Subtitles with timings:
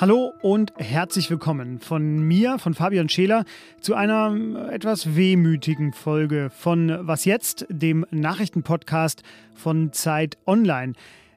[0.00, 3.44] Hallo und herzlich willkommen von mir, von Fabian Scheler,
[3.80, 9.24] zu einer äh, etwas wehmütigen Folge von Was jetzt, dem Nachrichtenpodcast
[9.54, 10.92] von Zeit Online.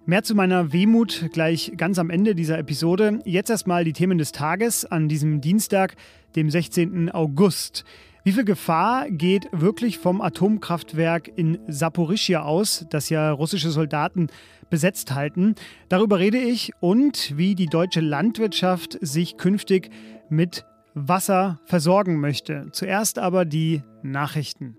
[0.06, 3.22] Mehr zu meiner Wehmut gleich ganz am Ende dieser Episode.
[3.26, 5.96] Jetzt erstmal die Themen des Tages an diesem Dienstag,
[6.36, 7.10] dem 16.
[7.10, 7.84] August.
[8.24, 14.28] Wie viel Gefahr geht wirklich vom Atomkraftwerk in Saporischia aus, das ja russische Soldaten
[14.72, 15.54] besetzt halten?
[15.90, 19.92] Darüber rede ich und wie die deutsche Landwirtschaft sich künftig
[20.30, 22.70] mit Wasser versorgen möchte.
[22.72, 24.76] Zuerst aber die Nachrichten.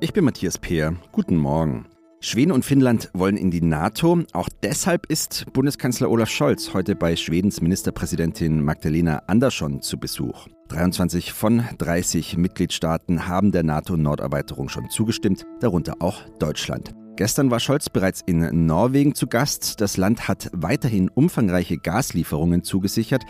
[0.00, 0.94] Ich bin Matthias Peer.
[1.10, 1.86] Guten Morgen.
[2.20, 4.22] Schweden und Finnland wollen in die NATO.
[4.32, 10.48] Auch deshalb ist Bundeskanzler Olaf Scholz heute bei Schwedens Ministerpräsidentin Magdalena Andersson zu Besuch.
[10.68, 16.94] 23 von 30 Mitgliedstaaten haben der NATO-Norderweiterung schon zugestimmt, darunter auch Deutschland.
[17.16, 19.80] Gestern war Scholz bereits in Norwegen zu Gast.
[19.80, 23.22] Das Land hat weiterhin umfangreiche Gaslieferungen zugesichert.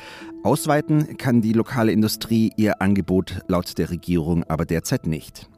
[0.43, 5.51] Ausweiten kann die lokale Industrie ihr Angebot laut der Regierung aber derzeit nicht.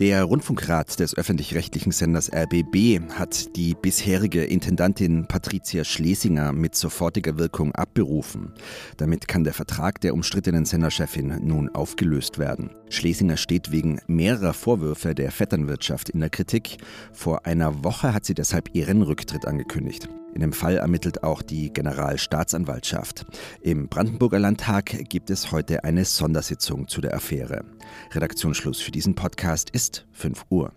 [0.00, 7.74] Der Rundfunkrat des öffentlich-rechtlichen Senders RBB hat die bisherige Intendantin Patricia Schlesinger mit sofortiger Wirkung
[7.74, 8.54] abberufen.
[8.96, 12.70] Damit kann der Vertrag der umstrittenen Senderchefin nun aufgelöst werden.
[12.88, 16.78] Schlesinger steht wegen mehrerer Vorwürfe der Vetternwirtschaft in der Kritik.
[17.12, 20.08] Vor einer Woche hat sie deshalb ihren Rücktritt angekündigt.
[20.34, 23.26] In dem Fall ermittelt auch die Generalstaatsanwaltschaft.
[23.60, 27.64] Im Brandenburger Landtag gibt es heute eine Sondersitzung zu der Affäre.
[28.12, 30.72] Redaktionsschluss für diesen Podcast ist 5 Uhr.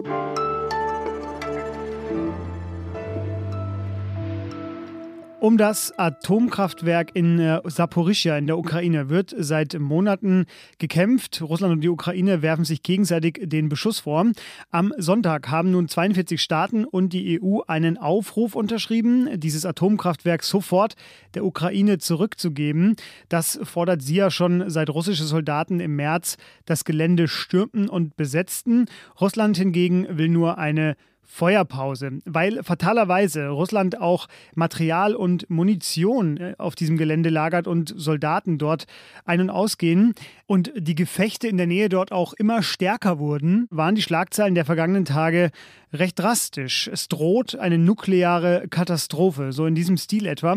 [5.44, 10.46] Um das Atomkraftwerk in äh, Saporischia in der Ukraine wird seit Monaten
[10.78, 11.42] gekämpft.
[11.42, 14.26] Russland und die Ukraine werfen sich gegenseitig den Beschuss vor.
[14.72, 20.96] Am Sonntag haben nun 42 Staaten und die EU einen Aufruf unterschrieben, dieses Atomkraftwerk sofort
[21.34, 22.96] der Ukraine zurückzugeben.
[23.28, 28.86] Das fordert sie ja schon seit russische Soldaten im März das Gelände stürmten und besetzten.
[29.20, 36.75] Russland hingegen will nur eine Feuerpause, weil fatalerweise Russland auch Material und Munition äh, auf
[36.75, 38.85] diesem Gelände lagert und Soldaten dort
[39.25, 40.13] ein- und ausgehen
[40.45, 44.66] und die Gefechte in der Nähe dort auch immer stärker wurden, waren die Schlagzeilen der
[44.66, 45.51] vergangenen Tage
[45.94, 46.89] recht drastisch.
[46.91, 50.53] Es droht eine nukleare Katastrophe, so in diesem Stil etwa.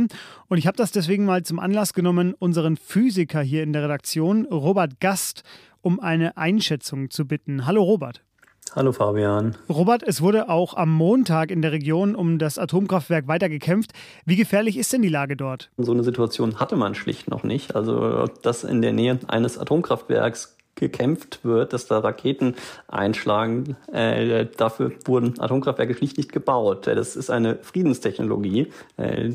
[0.49, 4.47] Und ich habe das deswegen mal zum Anlass genommen, unseren Physiker hier in der Redaktion,
[4.47, 5.43] Robert Gast,
[5.81, 7.67] um eine Einschätzung zu bitten.
[7.67, 8.26] Hallo Robert.
[8.75, 9.57] Hallo Fabian.
[9.69, 13.93] Robert, es wurde auch am Montag in der Region um das Atomkraftwerk weiter gekämpft.
[14.25, 15.71] Wie gefährlich ist denn die Lage dort?
[15.79, 17.75] So eine Situation hatte man schlicht noch nicht.
[17.75, 22.55] Also, dass in der Nähe eines Atomkraftwerks gekämpft wird, dass da Raketen
[22.87, 23.77] einschlagen.
[23.93, 26.87] Äh, dafür wurden Atomkraftwerke schlicht nicht gebaut.
[26.87, 28.71] Das ist eine Friedenstechnologie.
[28.99, 29.31] Äh,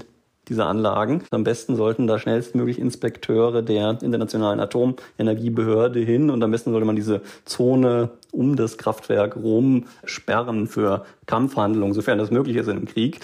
[0.52, 1.24] dieser Anlagen.
[1.32, 6.98] Am besten sollten da schnellstmöglich Inspekteure der Internationalen Atomenergiebehörde hin und am besten sollte man
[6.98, 12.86] diese Zone um das Kraftwerk rum sperren für Kampfhandlungen, sofern das möglich ist in einem
[12.86, 13.22] Krieg.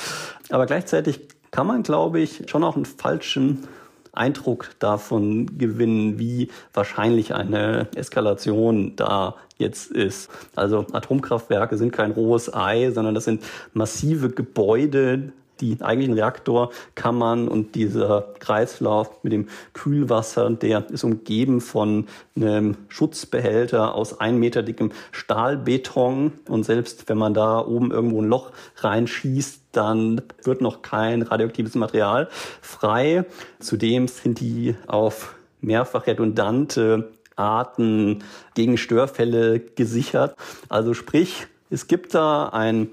[0.50, 1.20] Aber gleichzeitig
[1.52, 3.68] kann man, glaube ich, schon auch einen falschen
[4.14, 10.30] Eindruck davon gewinnen, wie wahrscheinlich eine Eskalation da jetzt ist.
[10.56, 13.44] Also Atomkraftwerke sind kein rohes Ei, sondern das sind
[13.74, 22.08] massive Gebäude, die eigentlichen Reaktorkammern und dieser Kreislauf mit dem Kühlwasser, der ist umgeben von
[22.36, 26.34] einem Schutzbehälter aus ein Meter dickem Stahlbeton.
[26.48, 31.76] Und selbst wenn man da oben irgendwo ein Loch reinschießt, dann wird noch kein radioaktives
[31.76, 32.30] Material
[32.62, 33.26] frei.
[33.60, 38.24] Zudem sind die auf mehrfach redundante Arten
[38.56, 40.36] gegen Störfälle gesichert.
[40.70, 42.90] Also sprich, es gibt da ein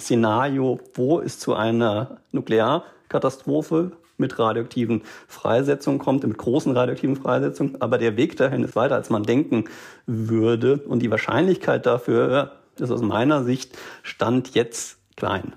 [0.00, 7.80] Szenario, wo es zu einer Nuklearkatastrophe mit radioaktiven Freisetzungen kommt, mit großen radioaktiven Freisetzungen.
[7.80, 9.64] Aber der Weg dahin ist weiter, als man denken
[10.06, 10.78] würde.
[10.78, 15.54] Und die Wahrscheinlichkeit dafür ist aus meiner Sicht Stand jetzt klein.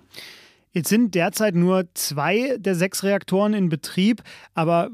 [0.73, 4.23] Jetzt sind derzeit nur zwei der sechs Reaktoren in Betrieb.
[4.53, 4.89] Aber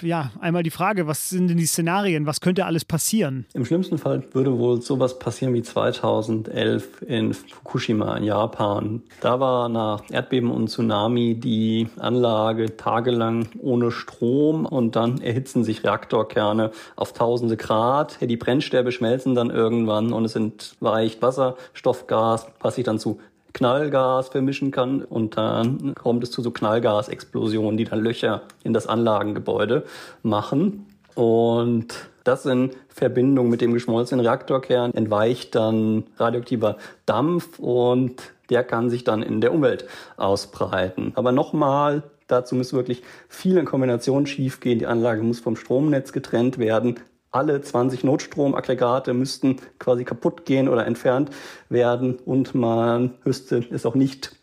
[0.00, 2.26] ja, einmal die Frage, was sind denn die Szenarien?
[2.26, 3.46] Was könnte alles passieren?
[3.54, 9.02] Im schlimmsten Fall würde wohl sowas passieren wie 2011 in Fukushima in Japan.
[9.20, 15.84] Da war nach Erdbeben und Tsunami die Anlage tagelang ohne Strom und dann erhitzen sich
[15.84, 18.18] Reaktorkerne auf tausende Grad.
[18.20, 23.20] Die Brennstäbe schmelzen dann irgendwann und es entweicht Wasserstoffgas, was sich dann zu
[23.52, 28.86] Knallgas vermischen kann und dann kommt es zu so Knallgasexplosionen, die dann Löcher in das
[28.86, 29.84] Anlagengebäude
[30.22, 30.86] machen.
[31.14, 31.88] Und
[32.24, 39.04] das in Verbindung mit dem geschmolzenen Reaktorkern entweicht dann radioaktiver Dampf und der kann sich
[39.04, 41.12] dann in der Umwelt ausbreiten.
[41.14, 44.78] Aber nochmal, dazu müssen wirklich viele in Kombination schiefgehen.
[44.78, 47.00] Die Anlage muss vom Stromnetz getrennt werden.
[47.32, 51.30] Alle 20 Notstromaggregate müssten quasi kaputt gehen oder entfernt
[51.70, 54.36] werden und man müsste es auch nicht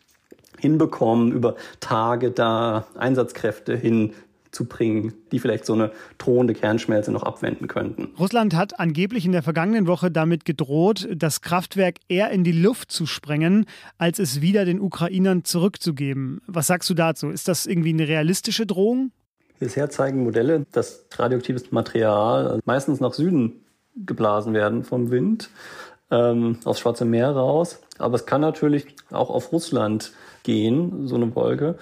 [0.58, 4.12] hinbekommen, über Tage da Einsatzkräfte hin
[4.50, 8.08] zu bringen, die vielleicht so eine drohende Kernschmelze noch abwenden könnten.
[8.18, 12.90] Russland hat angeblich in der vergangenen Woche damit gedroht, das Kraftwerk eher in die Luft
[12.90, 13.66] zu sprengen,
[13.98, 16.40] als es wieder den Ukrainern zurückzugeben.
[16.46, 17.28] Was sagst du dazu?
[17.28, 19.12] Ist das irgendwie eine realistische Drohung?
[19.60, 23.64] Bisher zeigen Modelle, dass radioaktives Material meistens nach Süden
[23.94, 25.50] geblasen werden vom Wind,
[26.10, 27.78] ähm, aufs Schwarze Meer raus.
[27.98, 30.12] Aber es kann natürlich auch auf Russland
[30.44, 31.76] gehen, so eine Wolke.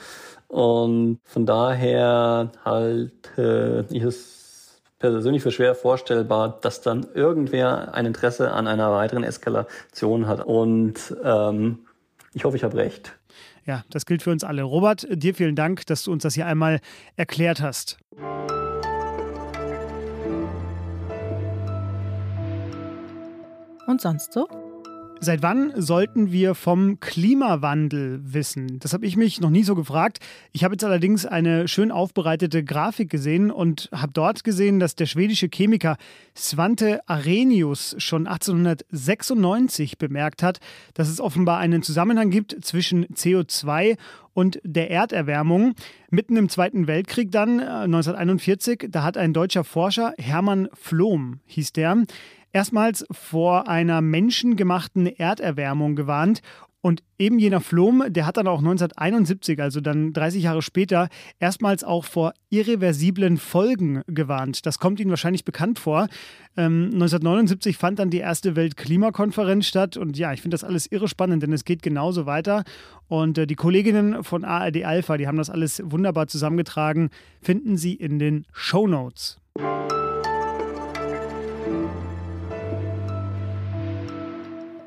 [0.49, 8.51] Und von daher halte ich es persönlich für schwer vorstellbar, dass dann irgendwer ein Interesse
[8.51, 10.45] an einer weiteren Eskalation hat.
[10.45, 11.87] Und ähm,
[12.35, 13.18] ich hoffe, ich habe recht.
[13.69, 14.63] Ja, das gilt für uns alle.
[14.63, 16.81] Robert, dir vielen Dank, dass du uns das hier einmal
[17.17, 17.99] erklärt hast.
[23.87, 24.49] Und sonst so?
[25.21, 28.79] Seit wann sollten wir vom Klimawandel wissen?
[28.79, 30.21] Das habe ich mich noch nie so gefragt.
[30.53, 35.07] Ich habe jetzt allerdings eine schön aufbereitete Grafik gesehen und habe dort gesehen, dass der
[35.07, 35.97] schwedische Chemiker
[36.37, 40.61] Svante Arrhenius schon 1896 bemerkt hat,
[40.95, 43.97] dass es offenbar einen Zusammenhang gibt zwischen CO2
[44.39, 45.75] und der Erderwärmung.
[46.11, 51.73] Mitten im Zweiten Weltkrieg dann, 1941, äh, da hat ein deutscher Forscher, Hermann Flohm hieß
[51.73, 52.05] der,
[52.53, 56.41] erstmals vor einer menschengemachten Erderwärmung gewarnt.
[56.81, 61.09] Und eben jener Flom, der hat dann auch 1971, also dann 30 Jahre später,
[61.41, 64.65] erstmals auch vor irreversiblen Folgen gewarnt.
[64.65, 66.07] Das kommt Ihnen wahrscheinlich bekannt vor.
[66.57, 69.97] Ähm, 1979 fand dann die erste Weltklimakonferenz statt.
[69.97, 72.63] Und ja, ich finde das alles irre spannend, denn es geht genauso weiter.
[73.09, 77.11] Und äh, die Kolleginnen von ARD Alpha, die haben das alles wunderbar zusammengetragen,
[77.43, 79.41] finden Sie in den Show Notes.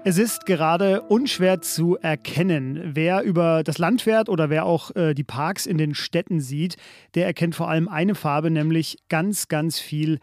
[0.03, 5.13] Es ist gerade unschwer zu erkennen, wer über das Land fährt oder wer auch äh,
[5.13, 6.75] die Parks in den Städten sieht,
[7.13, 10.17] der erkennt vor allem eine Farbe, nämlich ganz, ganz viel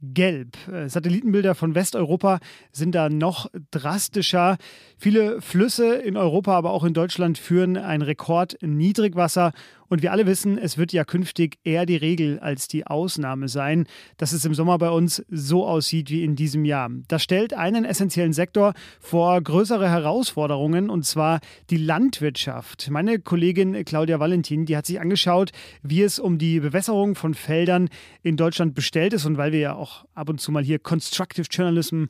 [0.00, 0.56] Gelb.
[0.68, 2.38] Äh, Satellitenbilder von Westeuropa
[2.70, 4.56] sind da noch drastischer.
[4.98, 9.52] Viele Flüsse in Europa, aber auch in Deutschland führen ein Rekord-Niedrigwasser
[9.88, 13.86] und wir alle wissen, es wird ja künftig eher die Regel als die Ausnahme sein,
[14.16, 16.90] dass es im Sommer bei uns so aussieht wie in diesem Jahr.
[17.08, 21.40] Das stellt einen essentiellen Sektor vor größere Herausforderungen, und zwar
[21.70, 22.90] die Landwirtschaft.
[22.90, 25.50] Meine Kollegin Claudia Valentin, die hat sich angeschaut,
[25.82, 27.88] wie es um die Bewässerung von Feldern
[28.22, 29.26] in Deutschland bestellt ist.
[29.26, 32.04] Und weil wir ja auch ab und zu mal hier Constructive Journalism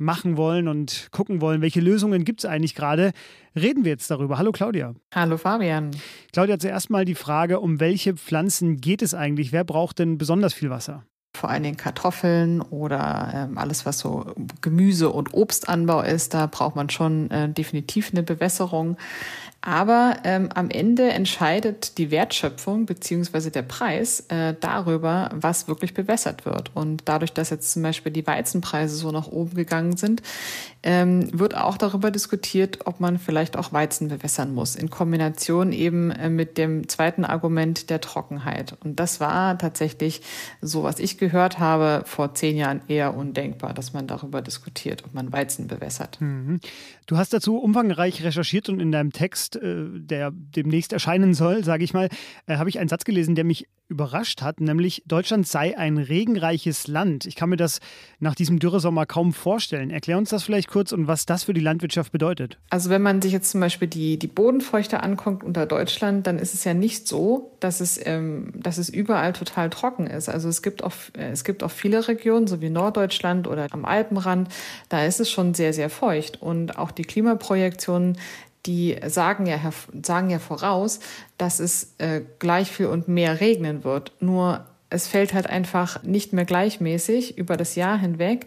[0.00, 3.12] machen wollen und gucken wollen, welche Lösungen gibt es eigentlich gerade,
[3.54, 4.38] reden wir jetzt darüber.
[4.38, 4.94] Hallo Claudia.
[5.14, 5.90] Hallo Fabian.
[6.32, 9.52] Claudia, zuerst mal die Frage, um welche Pflanzen geht es eigentlich?
[9.52, 11.04] Wer braucht denn besonders viel Wasser?
[11.32, 14.26] vor allen Dingen Kartoffeln oder ähm, alles, was so
[14.60, 18.96] Gemüse- und Obstanbau ist, da braucht man schon äh, definitiv eine Bewässerung.
[19.62, 26.46] Aber ähm, am Ende entscheidet die Wertschöpfung beziehungsweise der Preis äh, darüber, was wirklich bewässert
[26.46, 26.70] wird.
[26.74, 30.22] Und dadurch, dass jetzt zum Beispiel die Weizenpreise so nach oben gegangen sind,
[30.82, 36.10] ähm, wird auch darüber diskutiert, ob man vielleicht auch Weizen bewässern muss, in Kombination eben
[36.10, 38.76] äh, mit dem zweiten Argument der Trockenheit.
[38.82, 40.22] Und das war tatsächlich
[40.62, 45.12] so, was ich gehört habe, vor zehn Jahren eher undenkbar, dass man darüber diskutiert, ob
[45.12, 46.18] man Weizen bewässert.
[46.20, 46.60] Mhm.
[47.04, 51.64] Du hast dazu umfangreich recherchiert und in deinem Text Text, äh, der demnächst erscheinen soll,
[51.64, 52.08] sage ich mal,
[52.46, 56.86] äh, habe ich einen Satz gelesen, der mich überrascht hat, nämlich Deutschland sei ein regenreiches
[56.86, 57.26] Land.
[57.26, 57.80] Ich kann mir das
[58.20, 59.90] nach diesem Dürresommer kaum vorstellen.
[59.90, 62.58] Erklär uns das vielleicht kurz und was das für die Landwirtschaft bedeutet.
[62.70, 66.54] Also wenn man sich jetzt zum Beispiel die, die Bodenfeuchte anguckt unter Deutschland, dann ist
[66.54, 70.28] es ja nicht so, dass es, ähm, dass es überall total trocken ist.
[70.28, 73.84] Also es gibt, auch, äh, es gibt auch viele Regionen, so wie Norddeutschland oder am
[73.84, 74.50] Alpenrand,
[74.88, 76.40] da ist es schon sehr, sehr feucht.
[76.40, 78.16] Und auch die Klimaprojektionen
[78.66, 79.58] die sagen ja,
[80.02, 81.00] sagen ja voraus,
[81.38, 84.12] dass es äh, gleich viel und mehr regnen wird.
[84.20, 88.46] Nur es fällt halt einfach nicht mehr gleichmäßig über das Jahr hinweg.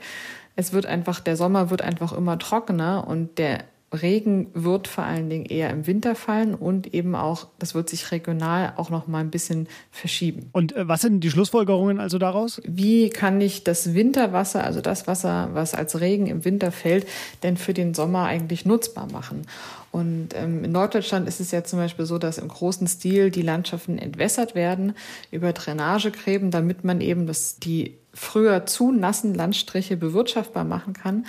[0.55, 5.29] Es wird einfach, der Sommer wird einfach immer trockener und der Regen wird vor allen
[5.29, 9.19] Dingen eher im Winter fallen und eben auch, das wird sich regional auch noch mal
[9.19, 10.49] ein bisschen verschieben.
[10.51, 12.61] Und äh, was sind die Schlussfolgerungen also daraus?
[12.65, 17.07] Wie kann ich das Winterwasser, also das Wasser, was als Regen im Winter fällt,
[17.43, 19.45] denn für den Sommer eigentlich nutzbar machen?
[19.91, 23.43] Und ähm, in Norddeutschland ist es ja zum Beispiel so, dass im großen Stil die
[23.43, 24.95] Landschaften entwässert werden
[25.29, 31.25] über Drainagegräben, damit man eben das, die früher zu nassen Landstriche bewirtschaftbar machen kann.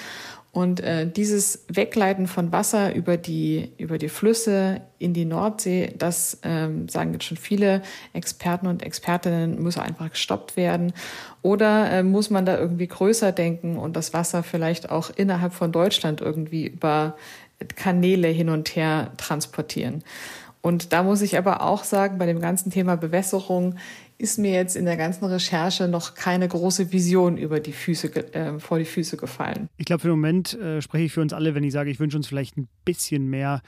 [0.54, 6.38] Und äh, dieses Wegleiten von Wasser über die, über die Flüsse in die Nordsee, das
[6.44, 7.82] ähm, sagen jetzt schon viele
[8.12, 10.92] Experten und Expertinnen, muss einfach gestoppt werden.
[11.42, 15.72] Oder äh, muss man da irgendwie größer denken und das Wasser vielleicht auch innerhalb von
[15.72, 17.16] Deutschland irgendwie über
[17.74, 20.04] Kanäle hin und her transportieren?
[20.62, 23.74] Und da muss ich aber auch sagen, bei dem ganzen Thema Bewässerung
[24.18, 28.58] ist mir jetzt in der ganzen Recherche noch keine große Vision über die Füße, äh,
[28.58, 29.68] vor die Füße gefallen.
[29.76, 32.00] Ich glaube, für den Moment äh, spreche ich für uns alle, wenn ich sage, ich
[32.00, 33.62] wünsche uns vielleicht ein bisschen mehr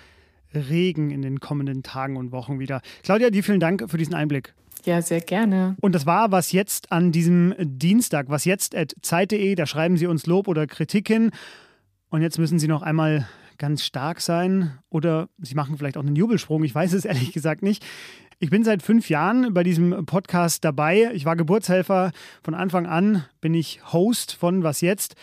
[0.55, 2.81] Regen in den kommenden Tagen und Wochen wieder.
[3.03, 4.55] Claudia, dir vielen Dank für diesen Einblick.
[4.85, 5.76] Ja, sehr gerne.
[5.81, 8.26] Und das war was jetzt an diesem Dienstag.
[8.29, 11.31] Was jetzt at Zeit.de, da schreiben Sie uns Lob oder Kritik hin.
[12.09, 13.26] Und jetzt müssen Sie noch einmal
[13.59, 16.65] ganz stark sein oder Sie machen vielleicht auch einen Jubelsprung.
[16.65, 17.85] Ich weiß es ehrlich gesagt nicht.
[18.39, 21.11] Ich bin seit fünf Jahren bei diesem Podcast dabei.
[21.15, 22.13] Ich war Geburtshelfer.
[22.43, 25.15] Von Anfang an bin ich Host von Was jetzt.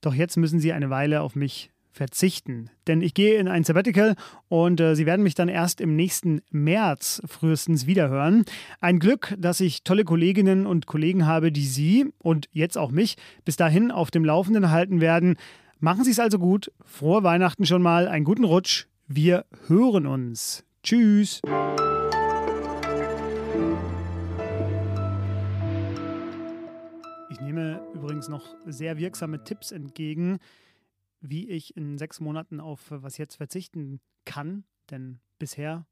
[0.00, 2.70] Doch jetzt müssen Sie eine Weile auf mich verzichten.
[2.86, 4.14] Denn ich gehe in ein Sabbatical
[4.48, 8.44] und äh, Sie werden mich dann erst im nächsten März frühestens wiederhören.
[8.80, 13.16] Ein Glück, dass ich tolle Kolleginnen und Kollegen habe, die Sie und jetzt auch mich
[13.44, 15.36] bis dahin auf dem Laufenden halten werden.
[15.78, 16.72] Machen Sie es also gut.
[16.86, 18.08] Frohe Weihnachten schon mal.
[18.08, 18.86] Einen guten Rutsch.
[19.06, 20.64] Wir hören uns.
[20.82, 21.42] Tschüss.
[27.28, 30.38] Ich nehme übrigens noch sehr wirksame Tipps entgegen,
[31.20, 35.86] wie ich in sechs Monaten auf was jetzt verzichten kann, denn bisher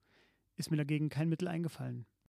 [0.56, 2.06] ist mir dagegen kein Mittel eingefallen.